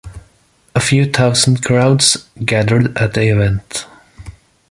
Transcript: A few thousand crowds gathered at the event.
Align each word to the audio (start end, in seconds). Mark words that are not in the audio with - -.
A 0.73 0.79
few 0.79 1.05
thousand 1.05 1.63
crowds 1.63 2.27
gathered 2.43 2.97
at 2.97 3.13
the 3.13 3.27
event. 3.29 3.85